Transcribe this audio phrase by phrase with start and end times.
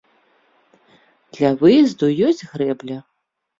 [1.37, 2.97] Для выезду ёсць грэбля.